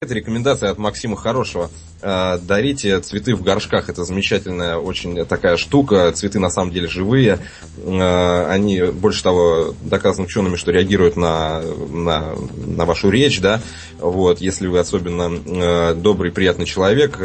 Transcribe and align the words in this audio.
Это 0.00 0.14
рекомендация 0.14 0.70
от 0.70 0.78
Максима 0.78 1.16
Хорошего. 1.16 1.70
Э, 2.02 2.38
дарите 2.42 3.00
цветы 3.00 3.34
в 3.34 3.42
горшках. 3.42 3.88
Это 3.88 4.04
замечательная 4.04 4.76
очень 4.76 5.24
такая 5.24 5.56
штука. 5.56 6.12
Цветы 6.12 6.38
на 6.38 6.50
самом 6.50 6.70
деле 6.72 6.88
живые. 6.88 7.38
Э, 7.78 8.46
они, 8.50 8.82
больше 8.82 9.22
того, 9.22 9.74
доказаны 9.82 10.26
учеными, 10.26 10.56
что 10.56 10.70
реагируют 10.72 11.16
на, 11.16 11.62
на, 11.62 12.34
на 12.66 12.84
вашу 12.84 13.08
речь. 13.08 13.40
Да? 13.40 13.62
Вот, 13.98 14.40
если 14.40 14.66
вы 14.66 14.80
особенно 14.80 15.32
э, 15.32 15.94
добрый, 15.94 16.30
приятный 16.30 16.66
человек, 16.66 17.18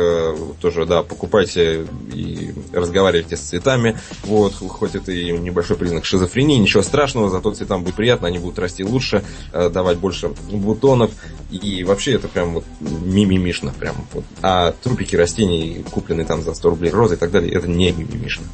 тоже 0.62 0.86
да, 0.86 1.04
покупайте 1.04 1.88
и 2.14 2.54
разговаривайте 2.72 3.36
с 3.36 3.42
цветами. 3.42 3.98
Вот, 4.24 4.54
хоть 4.54 4.96
это 4.96 5.12
и 5.12 5.32
небольшой 5.32 5.76
признак 5.76 6.06
шизофрении, 6.06 6.58
ничего 6.58 6.84
страшного, 6.84 7.30
зато 7.30 7.52
цветам 7.52 7.84
будет 7.84 7.96
приятно, 7.96 8.28
они 8.28 8.38
будут 8.38 8.60
расти 8.60 8.84
лучше, 8.84 9.24
давать 9.52 9.98
больше 9.98 10.30
бутонов. 10.52 11.12
И 11.50 11.84
вообще 11.84 12.14
это 12.14 12.28
прям 12.28 12.54
вот 12.54 12.66
мимимишно. 12.80 13.74
Прям 13.78 13.96
вот. 14.14 14.24
А 14.42 14.72
трупики 14.72 15.16
растений, 15.16 15.84
купленные 15.92 16.26
там 16.26 16.44
за 16.44 16.54
100 16.54 16.70
рублей 16.70 16.92
розы 16.92 17.16
и 17.16 17.18
так 17.18 17.32
далее, 17.32 17.54
это 17.54 17.68
не 17.68 17.92
мимимишно. 17.92 18.46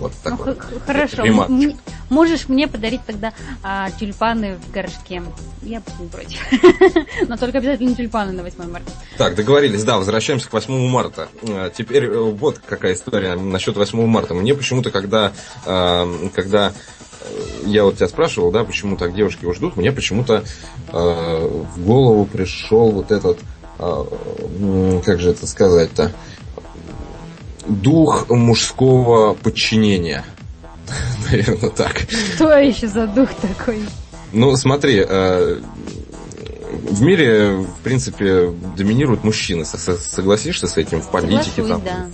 Вот 0.00 0.12
ну, 0.24 0.30
такой. 0.30 0.56
Хорошо. 0.86 1.24
М- 1.24 1.78
можешь 2.08 2.48
мне 2.48 2.66
подарить 2.66 3.02
тогда 3.06 3.32
а, 3.62 3.90
тюльпаны 3.90 4.56
в 4.56 4.72
горшке. 4.72 5.22
Я 5.62 5.80
буду 5.80 6.02
не 6.02 6.08
против. 6.08 6.40
Но 7.28 7.36
только 7.36 7.58
обязательно 7.58 7.94
тюльпаны 7.94 8.32
на 8.32 8.42
8 8.42 8.70
марта. 8.70 8.90
Так, 9.18 9.34
договорились. 9.34 9.84
Да, 9.84 9.98
возвращаемся 9.98 10.48
к 10.48 10.52
8 10.52 10.88
марта. 10.88 11.28
А, 11.42 11.70
теперь 11.70 12.04
э, 12.04 12.18
вот 12.18 12.58
какая 12.58 12.94
история 12.94 13.34
насчет 13.34 13.76
8 13.76 14.06
марта. 14.06 14.34
Мне 14.34 14.54
почему-то, 14.54 14.90
когда, 14.90 15.32
а, 15.66 16.08
когда 16.34 16.72
я 17.64 17.84
вот 17.84 17.96
тебя 17.96 18.08
спрашивал, 18.08 18.50
да, 18.50 18.64
почему 18.64 18.96
так 18.96 19.14
девушки 19.14 19.42
его 19.42 19.52
ждут, 19.52 19.76
мне 19.76 19.92
почему-то 19.92 20.44
э, 20.92 21.62
в 21.76 21.84
голову 21.84 22.24
пришел 22.24 22.90
вот 22.90 23.10
этот 23.10 23.38
а, 23.80 24.06
как 25.04 25.20
же 25.20 25.30
это 25.30 25.46
сказать-то, 25.46 26.12
дух 27.66 28.28
мужского 28.28 29.32
подчинения. 29.34 30.24
Наверное, 31.30 31.70
так. 31.70 32.02
Что 32.34 32.58
еще 32.58 32.88
за 32.88 33.06
дух 33.06 33.30
такой? 33.40 33.80
Ну, 34.32 34.54
смотри, 34.56 35.02
э, 35.06 35.60
в 37.00 37.02
мире, 37.02 37.52
в 37.56 37.82
принципе, 37.82 38.52
доминируют 38.76 39.24
мужчины. 39.24 39.64
Согласишься 39.64 40.66
с 40.66 40.76
этим 40.76 41.00
в 41.00 41.10
политике? 41.10 41.62
Соглашусь, 41.62 41.68
там, 41.68 41.82
да. 41.82 42.10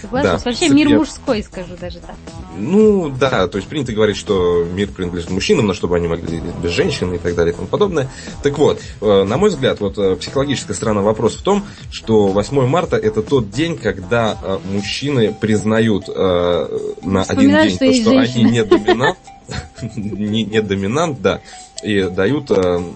Соглашусь. 0.00 0.30
Да, 0.30 0.50
Вообще 0.50 0.68
мир 0.70 0.88
мужской, 0.88 1.42
скажу 1.42 1.76
даже 1.78 1.98
так. 1.98 2.16
Ну, 2.56 3.10
да, 3.10 3.48
то 3.48 3.58
есть 3.58 3.68
принято 3.68 3.92
говорить, 3.92 4.16
что 4.16 4.64
мир 4.64 4.88
принадлежит 4.88 5.30
мужчинам, 5.30 5.66
но 5.66 5.74
чтобы 5.74 5.96
они 5.96 6.08
могли 6.08 6.40
без 6.62 6.70
женщин 6.70 7.12
и 7.12 7.18
так 7.18 7.34
далее 7.34 7.52
и 7.52 7.56
тому 7.56 7.68
подобное. 7.68 8.08
Так 8.42 8.56
вот, 8.56 8.80
э, 9.02 9.24
на 9.24 9.36
мой 9.36 9.50
взгляд, 9.50 9.80
вот 9.80 9.98
э, 9.98 10.16
психологическая 10.16 10.74
сторона 10.74 11.02
вопроса 11.02 11.38
в 11.38 11.42
том, 11.42 11.64
что 11.90 12.28
8 12.28 12.66
марта 12.66 12.96
это 12.96 13.22
тот 13.22 13.50
день, 13.50 13.76
когда 13.76 14.38
э, 14.42 14.58
мужчины 14.64 15.34
признают 15.38 16.08
на 16.08 17.22
один 17.22 17.50
день, 17.50 17.70
что, 17.70 17.86
то, 17.86 17.94
что 17.94 18.18
они 18.18 18.44
не 18.44 18.64
доминант, 18.64 19.18
не, 19.82 20.44
не 20.44 20.62
доминант, 20.62 21.20
да, 21.20 21.40
и 21.82 22.02
дают, 22.02 22.50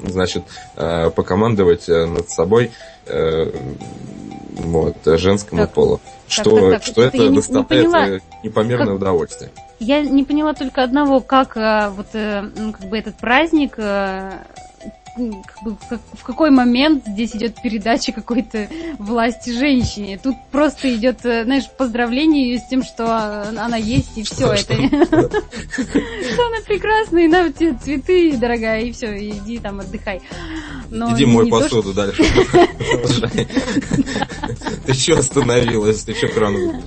значит, 0.06 0.44
покомандовать 0.74 1.88
над 1.88 2.28
собой 2.30 2.70
вот, 3.06 4.96
женскому 5.04 5.62
так, 5.62 5.72
полу. 5.72 6.00
Что, 6.28 6.50
так, 6.50 6.60
так, 6.60 6.70
так. 6.70 6.82
что 6.82 7.02
это, 7.02 7.16
это 7.16 7.30
доставляет 7.30 8.22
не 8.42 8.48
непомерное 8.48 8.86
как... 8.86 8.96
удовольствие. 8.96 9.50
Я 9.80 10.02
не 10.02 10.24
поняла 10.24 10.54
только 10.54 10.82
одного, 10.82 11.20
как 11.20 11.56
вот 11.56 12.06
ну, 12.12 12.72
как 12.72 12.88
бы 12.88 12.98
этот 12.98 13.16
праздник 13.16 13.78
в 15.16 16.24
какой 16.24 16.50
момент 16.50 17.04
здесь 17.06 17.36
идет 17.36 17.60
передача 17.62 18.12
какой-то 18.12 18.68
власти 18.98 19.50
женщине. 19.50 20.18
Тут 20.22 20.36
просто 20.50 20.94
идет, 20.94 21.24
э, 21.24 21.44
знаешь, 21.44 21.64
поздравление 21.76 22.50
ее 22.50 22.58
с 22.58 22.68
тем, 22.68 22.82
что 22.82 23.42
она 23.48 23.76
есть, 23.76 24.16
и 24.16 24.22
все 24.22 24.52
это. 24.52 24.74
Что 24.74 24.86
она 26.46 26.60
прекрасная, 26.66 27.24
и 27.24 27.28
на 27.28 27.52
тебе 27.52 27.74
цветы, 27.82 28.36
дорогая, 28.36 28.82
и 28.82 28.92
все, 28.92 29.16
иди 29.16 29.58
там 29.58 29.80
отдыхай. 29.80 30.20
Иди 30.90 31.26
мой 31.26 31.46
посуду 31.48 31.92
дальше. 31.92 32.24
Ты 34.86 34.94
что 34.94 35.18
остановилась? 35.18 36.04
Ты 36.04 36.14
что 36.14 36.28
кран 36.28 36.82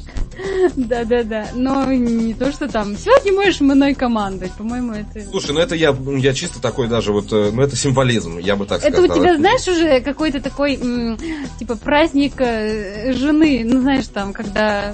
да-да-да. 0.75 1.49
Но 1.53 1.91
не 1.91 2.33
то, 2.33 2.51
что 2.51 2.67
там. 2.67 2.95
Сегодня 2.97 3.33
можешь 3.33 3.61
мной 3.61 3.93
командовать. 3.93 4.53
По-моему, 4.53 4.93
это... 4.93 5.21
Слушай, 5.29 5.51
ну 5.53 5.59
это 5.59 5.75
я, 5.75 5.95
я 6.17 6.33
чисто 6.33 6.61
такой 6.61 6.87
даже 6.87 7.11
вот, 7.11 7.31
э, 7.31 7.51
ну 7.51 7.61
это 7.61 7.75
символизм, 7.75 8.37
я 8.37 8.55
бы 8.55 8.65
так 8.65 8.81
сказал. 8.81 9.03
Это 9.03 9.13
у 9.13 9.15
тебя, 9.15 9.37
знаешь, 9.37 9.67
уже 9.67 10.01
какой-то 10.01 10.41
такой, 10.41 10.77
типа, 11.59 11.75
праздник 11.75 12.33
э, 12.39 13.13
жены, 13.13 13.63
ну 13.65 13.81
знаешь, 13.81 14.07
там, 14.07 14.33
когда 14.33 14.93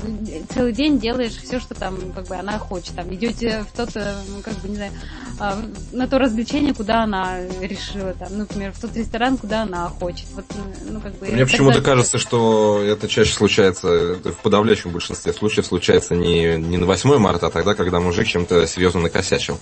целый 0.54 0.74
день 0.74 1.00
делаешь 1.00 1.36
все, 1.36 1.60
что 1.60 1.76
там, 1.76 1.98
как 2.16 2.28
бы, 2.28 2.36
она 2.36 2.58
хочет. 2.58 2.96
Там, 2.96 3.14
идете 3.14 3.66
в 3.72 3.76
тот, 3.76 3.90
э, 3.96 4.14
как 4.44 4.54
бы, 4.60 4.70
не 4.70 4.76
знаю, 4.76 4.92
а, 5.40 5.58
на 5.92 6.08
то 6.08 6.20
развлечение, 6.20 6.74
куда 6.74 7.04
она 7.04 7.40
решила, 7.62 8.14
там, 8.14 8.38
например, 8.38 8.72
в 8.72 8.80
тот 8.80 8.96
ресторан, 8.96 9.38
куда 9.38 9.64
она 9.64 9.90
хочет. 9.90 10.28
Вот, 10.34 10.46
ну, 10.90 11.02
как 11.02 11.18
бы, 11.18 11.28
Мне 11.28 11.46
почему-то 11.46 11.82
кажется, 11.82 12.18
что 12.18 12.82
это 12.84 13.08
чаще 13.08 13.34
случается 13.34 14.16
в 14.24 14.38
подавляющем 14.44 14.92
большинстве 14.92 15.33
случаев 15.38 15.66
случается 15.66 16.16
не, 16.16 16.58
не 16.58 16.78
на 16.78 16.86
8 16.86 17.18
марта, 17.18 17.48
а 17.48 17.50
тогда, 17.50 17.76
когда 17.76 18.00
мужик 18.00 18.28
чем-то 18.28 18.66
серьезно 18.68 19.02
накосячил. 19.02 19.60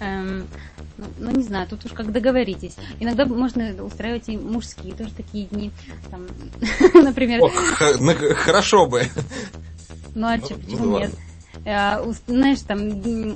Эм, 0.00 0.46
ну, 0.96 1.04
ну, 1.18 1.30
не 1.30 1.42
знаю, 1.42 1.68
тут 1.68 1.84
уж 1.84 1.92
как 1.92 2.12
договоритесь. 2.12 2.76
Иногда 3.00 3.26
можно 3.26 3.84
устраивать 3.84 4.28
и 4.28 4.36
мужские 4.36 4.94
тоже 4.94 5.10
такие 5.12 5.46
дни. 5.46 5.70
Там, 6.10 6.26
например... 7.02 7.42
О, 7.42 7.50
ну, 8.00 8.14
хорошо 8.34 8.86
бы. 8.86 9.04
Ну 10.14 10.26
а 10.26 10.38
почему 10.38 10.84
ну, 10.84 10.98
нет? 10.98 11.10
Э, 11.66 12.00
знаешь, 12.28 12.60
там, 12.60 12.88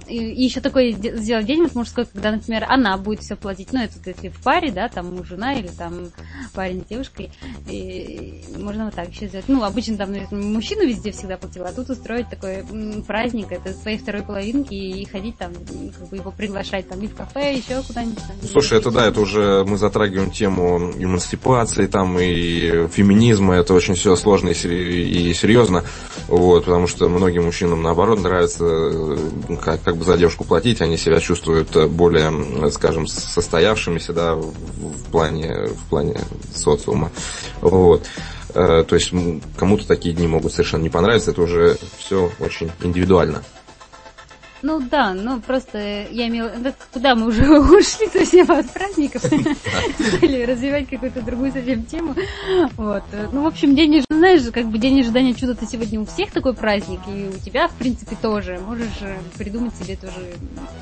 и 0.06 0.44
еще 0.44 0.60
такой 0.60 0.92
сделать 0.92 1.48
вот 1.48 1.74
мужской, 1.74 2.04
когда, 2.04 2.30
например, 2.30 2.64
она 2.68 2.96
будет 2.96 3.22
все 3.22 3.34
платить, 3.34 3.72
ну, 3.72 3.80
это 3.82 3.94
если 4.06 4.28
в 4.28 4.40
паре, 4.40 4.70
да, 4.70 4.88
там 4.88 5.24
жена 5.24 5.54
или 5.54 5.66
там 5.66 6.10
парень 6.54 6.84
с 6.84 6.88
девушкой, 6.88 7.32
и 7.68 8.44
можно 8.56 8.84
вот 8.84 8.94
так 8.94 9.08
еще 9.08 9.26
сделать. 9.26 9.48
Ну, 9.48 9.64
обычно 9.64 9.96
там, 9.96 10.14
мужчина 10.30 10.82
везде 10.82 11.10
всегда 11.10 11.38
платил, 11.38 11.64
а 11.64 11.72
тут 11.72 11.90
устроить 11.90 12.28
такой 12.30 12.64
праздник, 13.04 13.50
это 13.50 13.72
своей 13.72 13.98
второй 13.98 14.22
половинки, 14.22 14.74
и 14.74 15.04
ходить 15.06 15.36
там, 15.36 15.52
как 15.98 16.08
бы 16.08 16.16
его 16.16 16.30
приглашать 16.30 16.88
там 16.88 17.00
и 17.00 17.08
в 17.08 17.16
кафе, 17.16 17.56
еще 17.56 17.82
куда-нибудь. 17.82 18.22
Слушай, 18.48 18.78
это 18.78 18.92
да, 18.92 19.08
это 19.08 19.20
уже 19.20 19.64
мы 19.66 19.76
затрагиваем 19.76 20.30
тему 20.30 20.92
эмансипации 20.96 21.88
там 21.88 22.16
и 22.20 22.86
феминизма, 22.92 23.56
это 23.56 23.74
очень 23.74 23.94
все 23.94 24.14
сложно 24.14 24.50
и 24.50 25.34
серьезно, 25.34 25.84
вот, 26.28 26.66
потому 26.66 26.86
что 26.86 27.08
многим 27.08 27.46
мужчинам 27.46 27.82
наоборот 27.82 28.19
нравится 28.22 28.64
э, 28.64 29.16
как, 29.62 29.82
как 29.82 29.96
бы 29.96 30.04
за 30.04 30.16
девушку 30.16 30.44
платить, 30.44 30.80
они 30.80 30.96
себя 30.96 31.20
чувствуют 31.20 31.74
э, 31.76 31.86
более, 31.86 32.70
скажем, 32.70 33.06
состоявшимися, 33.06 34.12
да, 34.12 34.34
в 34.34 35.10
плане, 35.10 35.68
в 35.68 35.88
плане 35.88 36.20
социума. 36.54 37.10
Вот. 37.60 38.06
Э, 38.54 38.84
то 38.86 38.94
есть 38.94 39.12
кому-то 39.56 39.86
такие 39.86 40.14
дни 40.14 40.26
могут 40.26 40.52
совершенно 40.52 40.82
не 40.82 40.90
понравиться, 40.90 41.30
это 41.30 41.42
уже 41.42 41.76
все 41.98 42.30
очень 42.40 42.70
индивидуально. 42.82 43.42
Ну 44.62 44.80
да, 44.80 45.14
ну 45.14 45.40
просто 45.40 45.78
я 46.10 46.28
имела... 46.28 46.50
Да, 46.58 46.74
куда 46.92 47.14
мы 47.14 47.28
уже 47.28 47.42
ушли 47.60 48.08
совсем 48.08 48.50
от 48.50 48.70
праздников? 48.72 49.24
Или 50.22 50.44
развивать 50.44 50.88
какую-то 50.88 51.22
другую 51.22 51.52
совсем 51.52 51.84
тему. 51.84 52.14
Вот. 52.76 53.04
Ну, 53.32 53.42
в 53.42 53.46
общем, 53.46 53.74
день 53.74 53.98
ожидания, 53.98 54.20
знаешь, 54.20 54.42
как 54.52 54.66
бы 54.66 54.78
день 54.78 55.00
ожидания 55.00 55.34
чуда-то 55.34 55.66
сегодня 55.66 55.98
у 55.98 56.04
всех 56.04 56.30
такой 56.30 56.52
праздник, 56.52 57.00
и 57.08 57.30
у 57.34 57.38
тебя, 57.38 57.68
в 57.68 57.72
принципе, 57.72 58.16
тоже. 58.20 58.58
Можешь 58.58 59.00
э, 59.00 59.16
придумать 59.38 59.74
себе 59.74 59.96
тоже, 59.96 60.34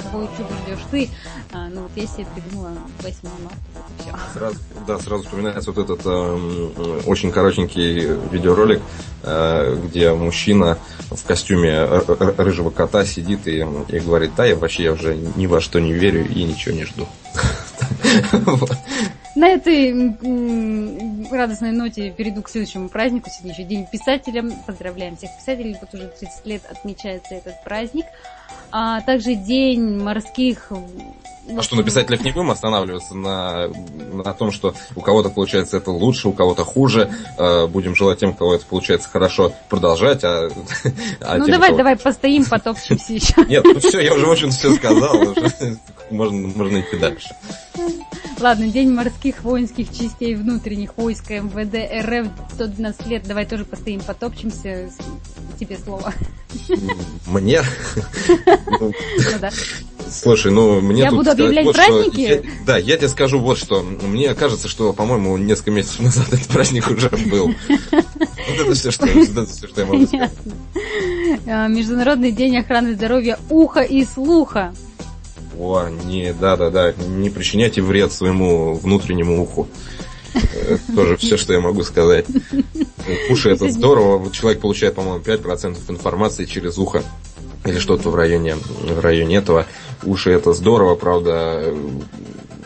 какое 0.03 0.27
чудо 0.37 0.49
ждешь 0.65 0.85
ты. 0.91 1.09
А, 1.53 1.69
ну, 1.69 1.83
вот 1.83 1.93
я 1.95 2.07
себе 2.07 2.27
придумала 2.35 2.73
8 3.01 3.17
марта. 3.23 4.29
Сразу, 4.35 4.57
да, 4.87 4.99
сразу 4.99 5.23
вспоминается 5.23 5.71
вот 5.71 5.85
этот 5.85 6.05
э, 6.05 7.03
очень 7.07 7.31
коротенький 7.31 8.09
видеоролик, 8.31 8.83
э, 9.23 9.77
где 9.85 10.13
мужчина 10.13 10.79
в 11.11 11.25
костюме 11.25 11.85
рыжего 11.85 12.71
кота 12.71 13.05
сидит 13.05 13.47
и 13.47 13.63
и 13.89 13.99
говорит, 13.99 14.33
да, 14.37 14.45
я 14.45 14.57
вообще 14.57 14.85
я 14.85 14.93
уже 14.93 15.17
ни 15.17 15.47
во 15.47 15.61
что 15.61 15.81
не 15.81 15.93
верю 15.93 16.27
и 16.29 16.45
ничего 16.45 16.75
не 16.75 16.85
жду. 16.85 17.07
На 19.37 19.51
этой 19.51 19.93
радостной 21.31 21.71
ноте 21.71 22.11
перейду 22.11 22.43
к 22.43 22.49
следующему 22.51 22.89
празднику. 22.89 23.31
Сегодня 23.31 23.53
еще 23.53 23.63
День 23.63 23.87
писателя. 23.87 24.45
Поздравляем 24.67 25.17
всех 25.17 25.31
писателей. 25.39 25.77
Вот 25.81 25.95
уже 25.95 26.09
30 26.09 26.47
лет 26.47 26.63
отмечается 26.69 27.37
этот 27.37 27.63
праздник. 27.63 28.07
А 28.71 29.01
также 29.03 29.35
День 29.35 30.03
морских 30.03 30.73
а 31.57 31.63
что, 31.63 31.77
на 31.77 31.83
писателях 31.83 32.23
не 32.25 32.33
будем 32.33 32.51
останавливаться 32.51 33.15
на, 33.15 33.69
на 34.13 34.35
том, 34.35 34.53
что 34.53 34.75
у 34.95 35.01
кого-то 35.01 35.31
получается 35.31 35.79
это 35.79 35.91
лучше, 35.91 36.29
у 36.29 36.33
кого-то 36.33 36.65
хуже. 36.65 37.11
Э, 37.39 37.67
будем 37.67 37.95
желать 37.95 38.21
тем, 38.21 38.31
у 38.31 38.35
кого 38.35 38.55
это 38.55 38.67
получается 38.67 39.09
хорошо, 39.09 39.53
продолжать. 39.69 40.25
А, 40.25 40.51
а 41.21 41.39
ну 41.39 41.47
тем, 41.47 41.55
давай, 41.55 41.69
кого... 41.69 41.79
давай 41.79 41.97
постоим, 41.97 42.45
потопчемся 42.45 43.15
еще. 43.15 43.35
Нет, 43.49 43.65
ну 43.65 43.79
все, 43.81 44.01
я 44.01 44.15
уже, 44.15 44.31
общем, 44.31 44.51
все 44.51 44.75
сказал. 44.75 45.25
Можно, 46.11 46.49
можно 46.49 46.81
идти 46.81 46.97
дальше. 46.97 47.29
Ладно, 48.41 48.69
День 48.69 48.95
морских 48.95 49.43
воинских 49.43 49.91
частей 49.95 50.35
внутренних 50.37 50.97
войск 50.97 51.29
МВД 51.29 51.77
РФ 52.07 52.55
112 52.55 53.07
лет. 53.09 53.25
Давай 53.27 53.45
тоже 53.45 53.67
постоим, 53.67 54.01
потопчемся. 54.01 54.91
Тебе 55.61 55.77
слово. 55.77 56.15
Мне? 57.27 57.63
Ну 58.81 58.93
да. 59.41 59.51
Слушай, 60.11 60.53
ну 60.53 60.81
мне 60.81 61.03
Я 61.03 61.11
буду 61.11 61.31
объявлять 61.31 61.67
вот 61.67 61.75
праздники? 61.75 62.21
Я, 62.21 62.43
да, 62.65 62.79
я 62.79 62.97
тебе 62.97 63.09
скажу 63.09 63.39
вот 63.39 63.59
что. 63.59 63.83
Мне 63.83 64.35
кажется, 64.35 64.69
что, 64.69 64.93
по-моему, 64.93 65.37
несколько 65.37 65.71
месяцев 65.71 66.01
назад 66.01 66.29
этот 66.33 66.47
праздник 66.47 66.91
уже 66.91 67.09
был. 67.09 67.55
Вот 67.69 68.59
это 68.59 68.75
все, 68.75 68.91
что, 68.91 69.07
это 69.07 69.47
все, 69.47 69.69
что 69.69 69.81
я 69.81 69.87
могу 69.87 70.07
сказать. 70.07 70.33
А, 71.47 71.69
Международный 71.69 72.33
день 72.33 72.57
охраны 72.57 72.95
здоровья 72.95 73.39
уха 73.51 73.81
и 73.81 74.05
слуха. 74.05 74.75
О, 75.59 75.89
не, 75.89 76.33
да-да-да, 76.33 76.93
не 76.93 77.31
причиняйте 77.31 77.83
вред 77.83 78.13
своему 78.13 78.75
внутреннему 78.75 79.43
уху. 79.43 79.69
Тоже 80.95 81.17
все, 81.17 81.37
что 81.37 81.53
я 81.53 81.61
могу 81.61 81.83
сказать. 81.83 82.27
Уши 83.31 83.51
это 83.51 83.71
здорово. 83.71 84.31
Человек 84.31 84.61
получает, 84.61 84.95
по-моему, 84.95 85.23
5% 85.23 85.79
информации 85.89 86.45
через 86.45 86.79
ухо. 86.79 87.03
Или 87.65 87.79
что-то 87.79 88.11
в 88.11 88.15
районе, 88.15 88.57
в 88.57 89.01
районе 89.01 89.37
этого. 89.37 89.67
Уши 90.05 90.31
это 90.31 90.53
здорово, 90.53 90.95
правда, 90.95 91.75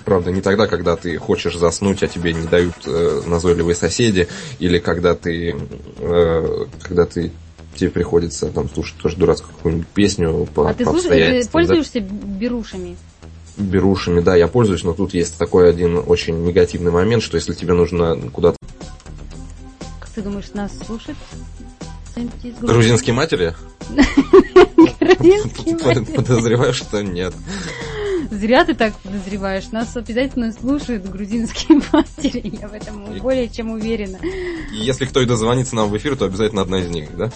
правда, 0.05 0.31
не 0.31 0.43
тогда, 0.43 0.67
когда 0.67 0.97
ты 0.97 1.17
хочешь 1.17 1.57
заснуть, 1.57 2.03
а 2.03 2.09
тебе 2.09 2.35
не 2.35 2.47
дают 2.47 2.75
э, 2.85 3.23
назойливые 3.27 3.75
соседи, 3.75 4.29
или 4.59 4.79
когда 4.79 5.15
ты, 5.15 5.57
э, 5.99 6.67
когда 6.83 7.07
ты 7.07 7.33
тебе 7.75 7.91
приходится 7.91 8.49
там 8.49 8.69
слушать 8.69 8.99
тоже 8.99 9.17
дурацкую 9.17 9.55
какую-нибудь 9.55 9.89
песню 9.89 10.47
по 10.55 10.69
А 10.69 10.75
ты, 10.75 10.85
слушаешь, 10.85 11.47
ты 11.47 11.51
пользуешься 11.51 12.01
берушами? 12.01 12.97
Берушами, 13.57 14.21
да, 14.21 14.35
я 14.35 14.49
пользуюсь, 14.49 14.83
но 14.83 14.93
тут 14.95 15.15
есть 15.15 15.39
такой 15.39 15.69
один 15.69 16.03
очень 16.07 16.43
негативный 16.45 16.91
момент, 16.91 17.23
что 17.23 17.37
если 17.37 17.53
тебе 17.53 17.75
нужно 17.75 18.17
куда-то... 18.33 18.57
Как 20.01 20.11
ты 20.11 20.23
думаешь, 20.23 20.53
нас 20.55 20.73
слушают? 20.87 21.19
Грузинские 22.61 23.15
матери? 23.15 23.55
Подозреваю, 26.17 26.75
что 26.75 27.03
нет. 27.03 27.35
Зря 28.31 28.65
ты 28.65 28.75
так 28.75 28.95
подозреваешь. 29.01 29.71
Нас 29.73 29.95
обязательно 29.95 30.53
слушают 30.53 31.07
грузинские 31.09 31.83
матери. 31.93 32.59
Я 32.61 32.69
в 32.69 32.73
этом 32.73 33.05
более 33.21 33.49
чем 33.49 33.71
уверена. 33.71 34.19
Если 34.73 35.05
кто 35.05 35.21
и 35.21 35.27
дозвонится 35.27 35.77
нам 35.77 35.91
в 35.91 35.97
эфир, 35.97 36.17
то 36.17 36.25
обязательно 36.25 36.63
одна 36.63 36.81
из 36.81 36.89
них, 36.89 37.15
да? 37.15 37.31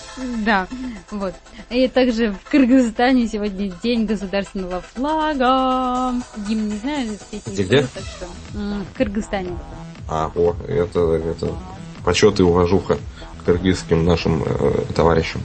Да. 0.44 0.66
Вот. 1.10 1.34
И 1.70 1.88
также 1.88 2.32
в 2.32 2.50
Кыргызстане 2.50 3.28
сегодня 3.28 3.70
день 3.82 4.06
государственного 4.06 4.80
флага. 4.80 6.14
Гимн 6.48 6.68
не 6.68 6.76
знаю, 6.76 7.08
где, 7.30 7.62
где? 7.62 7.82
Так 7.82 8.02
что, 8.02 8.26
в 8.52 8.84
Кыргызстане. 8.96 9.56
А, 10.08 10.30
о, 10.34 10.56
это, 10.68 11.00
это 11.14 11.54
почет 12.04 12.40
и 12.40 12.42
уважуха 12.42 12.98
кыргызским 13.44 14.04
нашим 14.04 14.42
э, 14.44 14.84
товарищам. 14.94 15.40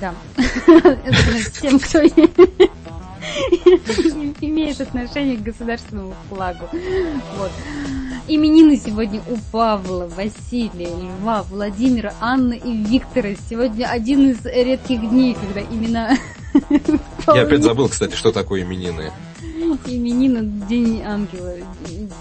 Да. 0.00 0.14
Тем, 1.60 1.78
кто 1.80 1.98
имеет 4.40 4.80
отношение 4.80 5.36
к 5.36 5.42
государственному 5.42 6.14
флагу. 6.28 6.68
Вот. 7.36 7.50
Именины 8.28 8.76
сегодня 8.76 9.22
у 9.28 9.36
Павла, 9.52 10.08
Василия, 10.08 10.88
Льва, 10.88 11.44
Владимира, 11.44 12.12
Анны 12.20 12.60
и 12.62 12.76
Виктора. 12.76 13.30
Сегодня 13.48 13.86
один 13.86 14.30
из 14.30 14.44
редких 14.44 15.08
дней, 15.08 15.34
когда 15.34 15.60
имена... 15.60 16.16
Я 17.34 17.42
опять 17.42 17.62
забыл, 17.62 17.88
кстати, 17.88 18.16
что 18.16 18.32
такое 18.32 18.62
именины. 18.62 19.12
Именина 19.86 20.42
День 20.66 21.02
Ангела. 21.02 21.54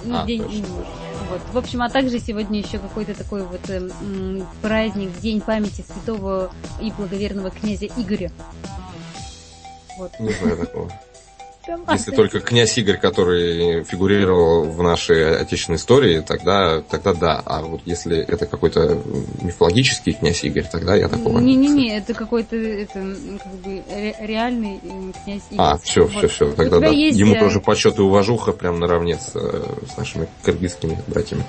Ну, 0.04 0.18
а, 0.18 0.26
день 0.26 0.42
имени. 0.44 0.86
Вот. 1.30 1.42
В 1.54 1.58
общем, 1.58 1.82
а 1.82 1.90
также 1.90 2.20
сегодня 2.20 2.60
еще 2.60 2.78
какой-то 2.78 3.16
такой 3.16 3.44
вот 3.44 3.68
э, 3.70 3.90
праздник, 4.62 5.10
День 5.22 5.42
памяти 5.42 5.84
святого 5.88 6.52
и 6.82 6.92
благоверного 6.92 7.50
князя 7.50 7.88
Игоря. 7.98 8.32
Вот. 9.98 10.12
Не 10.20 10.32
знаю 10.34 10.58
такого. 10.58 10.92
Если 11.92 12.12
только 12.12 12.40
князь 12.40 12.78
Игорь, 12.78 12.98
который 12.98 13.84
фигурировал 13.84 14.66
в 14.66 14.82
нашей 14.82 15.38
отечественной 15.42 15.78
истории, 15.78 16.22
тогда, 16.22 16.82
тогда 16.82 17.14
да. 17.14 17.42
А 17.46 17.62
вот 17.62 17.82
если 17.86 18.18
это 18.18 18.46
какой-то 18.46 19.02
мифологический 19.42 20.14
князь 20.14 20.44
Игорь, 20.44 20.66
тогда 20.72 20.96
я 20.96 21.08
такого 21.08 21.40
Не-не-не, 21.40 21.98
это 21.98 22.14
какой-то 22.14 22.56
это, 22.56 22.94
как 23.44 23.54
бы 23.64 23.84
реальный 24.22 24.80
князь 25.24 25.44
Игорь. 25.52 25.66
А, 25.66 25.78
все, 25.78 26.04
вот. 26.04 26.12
все, 26.12 26.28
все. 26.28 26.52
Тогда 26.54 26.80
да. 26.80 26.88
Есть... 26.88 27.18
Ему 27.18 27.36
э, 27.36 27.40
тоже 27.40 27.60
почет 27.60 27.98
и 27.98 28.02
уважуха 28.02 28.52
прям 28.52 28.80
наравне 28.80 29.18
с, 29.18 29.32
э, 29.36 29.64
с 29.94 29.98
нашими 29.98 30.28
кыргызскими 30.44 30.98
братьями. 31.08 31.44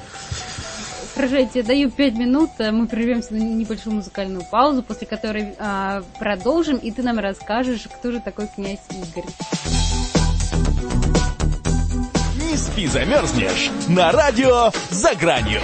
Хорошо, 1.17 1.37
я 1.37 1.47
тебе 1.47 1.63
даю 1.63 1.91
пять 1.91 2.15
минут, 2.15 2.51
э, 2.59 2.71
мы 2.71 2.87
прервемся 2.87 3.33
на 3.33 3.39
небольшую 3.39 3.95
музыкальную 3.97 4.45
паузу, 4.51 4.83
после 4.83 5.07
которой 5.07 5.55
а, 5.59 6.03
продолжим, 6.19 6.77
и 6.77 6.91
ты 6.91 7.03
нам 7.03 7.19
расскажешь, 7.19 7.89
кто 7.91 8.13
же 8.13 8.21
такой 8.21 8.49
князь 8.55 8.81
Игорь. 8.91 9.25
Не 12.37 12.57
спи, 12.57 12.87
замерзнешь 12.87 13.71
на 13.89 14.13
радио 14.13 14.71
«За 14.91 15.15
гранью». 15.15 15.61